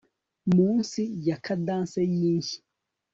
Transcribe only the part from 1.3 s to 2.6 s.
cadence yinshyi